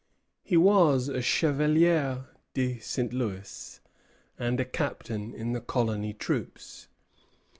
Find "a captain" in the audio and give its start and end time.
4.59-5.31